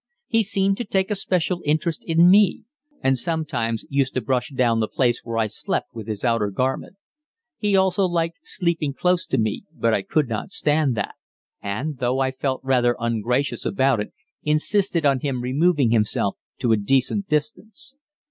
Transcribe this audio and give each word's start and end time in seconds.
He 0.25 0.41
seemed 0.41 0.77
to 0.77 0.83
take 0.83 1.11
a 1.11 1.15
special 1.15 1.61
interest 1.63 2.03
in 2.07 2.27
me, 2.27 2.63
and 3.03 3.19
sometimes 3.19 3.85
used 3.87 4.15
to 4.15 4.21
brush 4.21 4.49
down 4.51 4.79
the 4.79 4.87
place 4.87 5.21
where 5.23 5.37
I 5.37 5.45
slept 5.45 5.93
with 5.93 6.07
his 6.07 6.25
outer 6.25 6.49
garment. 6.49 6.95
He 7.59 7.75
also 7.75 8.07
liked 8.07 8.39
sleeping 8.41 8.95
close 8.95 9.27
to 9.27 9.37
me, 9.37 9.63
but 9.71 9.93
I 9.93 10.01
could 10.01 10.27
not 10.27 10.53
stand 10.53 10.95
that, 10.97 11.13
and, 11.61 11.99
though 11.99 12.17
I 12.17 12.31
felt 12.31 12.61
rather 12.63 12.95
ungracious 12.99 13.63
about 13.63 13.99
it, 13.99 14.11
insisted 14.41 15.05
on 15.05 15.19
him 15.19 15.41
removing 15.43 15.91
himself 15.91 16.35
to 16.61 16.71
a 16.71 16.77
decent 16.77 17.27
distance. 17.27 17.93